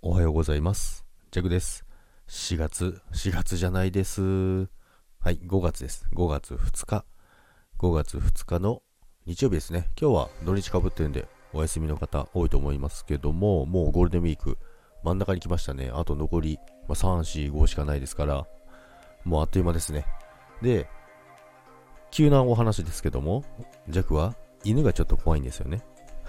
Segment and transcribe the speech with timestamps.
[0.00, 1.04] おはようございます。
[1.32, 1.84] ジャクです。
[2.28, 4.22] 4月、4月じゃないです。
[4.22, 4.68] は
[5.32, 6.06] い、5月です。
[6.14, 7.04] 5月2日。
[7.80, 8.80] 5月2日の
[9.26, 9.90] 日曜日ですね。
[10.00, 14.56] 今日は土日かぶってるんで、お休みの方多いと思いますけども、もうゴールデンウィーク
[15.02, 15.90] 真ん中に来ましたね。
[15.92, 18.46] あと残り、まあ、3、4、5しかないですから、
[19.24, 20.06] もうあっという間ですね。
[20.62, 20.88] で、
[22.12, 23.42] 急なお話ですけども、
[23.88, 25.82] ジャクは犬がちょっと怖いんですよね。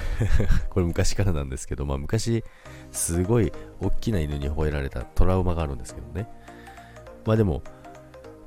[0.70, 2.44] これ昔からなんですけど、まあ昔、
[2.90, 6.28] すごい大きな犬に吠えられたトラウマがあるんですけどね。
[7.24, 7.62] まあでも、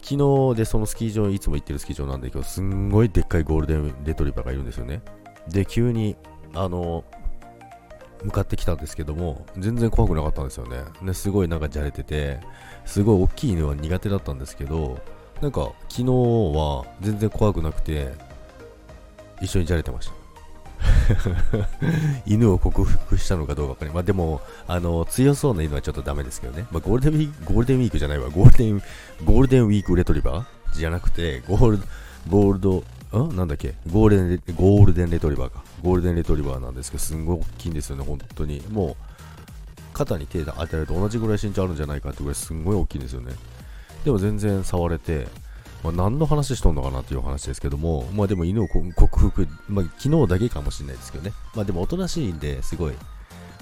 [0.01, 5.01] 昨日でそのスキー場、いつも行ってるスキー場なんで、今日すんごいでっかいゴールデンレトリバーがいるんですよね。
[5.47, 6.15] で、急に、
[6.53, 7.03] あの、
[8.23, 10.77] 向かってきたんですけども、全然怖くなかったんですよね。
[11.01, 12.39] ねすごいなんかじゃれてて、
[12.85, 14.99] すごい大きい犬は苦手だったんですけど、
[15.41, 18.13] なんか昨日は全然怖くなくて、
[19.41, 20.24] 一緒にじゃれてました。
[22.25, 26.65] 犬を克服したのかどうかわかりまあでも、あの、強そうな犬はちょっとダメですけどね。
[26.71, 28.29] まあ、ゴールデンウィーク、ゴールデンウィークじゃないわ。
[28.29, 28.81] ゴールデン、
[29.23, 31.79] ゴールデンウィークレトリバーじゃなくて、ゴール、
[32.29, 32.83] ゴールド、
[33.17, 33.75] んなんだっけ？
[33.91, 35.63] ゴールデン、ゴールデンレトリバーか。
[35.81, 38.61] ゴールデンレトリバーなんですけど、すんごい大きいんですよね、本当に。
[38.69, 38.95] もう、
[39.93, 43.31] 肩に手当てられると同じぐらい身長あるんじゃないかってぐらいすんごい大きいんですよね。
[44.03, 45.27] でも全然触れて、
[45.85, 51.31] まあ、何の話しとんのかなっていう話ですけども、まあでも犬を克服、まあ昨日だけかもしれないですけどね。
[51.53, 52.93] まあでもおとなしいんで、すごい、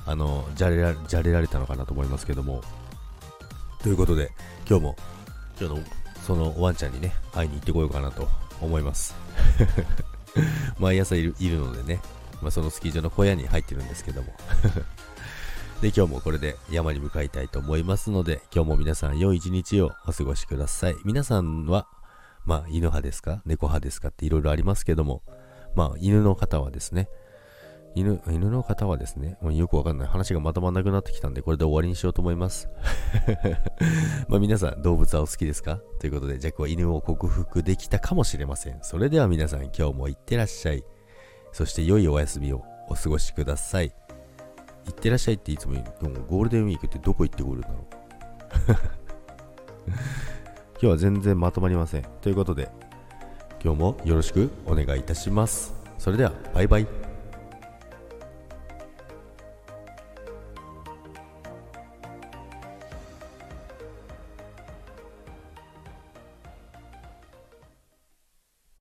[0.05, 2.61] あの、じゃれらじゃれられたのかなと思いますけども。
[3.81, 4.31] ということで、
[4.69, 4.95] 今日も、
[5.59, 5.83] 今日の、
[6.25, 8.29] そのワンちゃんにね、会いに行ってこようかなと
[8.61, 9.13] 思います。
[10.79, 11.99] 毎朝いるいるのでね、
[12.41, 14.33] まあそのスキー場の小屋に入ってるんですけども。
[15.81, 20.95] で、今日もこれで山に向かいたいと思いますので、今日も皆さん良い一日をお過ごしください。
[21.03, 21.87] 皆さんは、
[22.45, 23.41] まあ、犬派ですか？
[23.45, 25.23] 猫派ですかっていろいろありますけども、
[25.75, 27.09] まあ、犬の方はですね、
[27.95, 32.67] 犬、犬の方はですね、もうよくわかんない話がまとまんなくなってきたんで、これで終わりにしようと思います。
[34.27, 35.79] まあ、皆さん、動物はお好きですか？
[35.99, 38.79] ということで、ジャックは犬を克服できたかもしれません。
[38.81, 40.83] それでは皆さん、今日もいってらっしゃい。
[41.51, 43.93] そして、良いお休みをお過ごしください。
[44.85, 49.02] いってらっしゃいっていつも言う、でもゴールデンウィークってどこ行ってくるんだろう
[50.89, 52.05] 日は全然まとまりません。
[52.21, 52.69] ということで、
[53.63, 55.73] 今日もよろしくお願いいたします。
[55.97, 57.12] それでは、バイバイ。